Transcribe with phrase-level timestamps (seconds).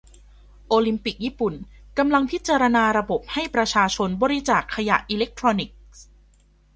[0.67, 1.53] โอลิมปิกญี่ปุ่น
[1.97, 6.03] กำลังพิจาณาระบบให้ประชาชนบริจาคขยะอิเล็กทรอนิกส์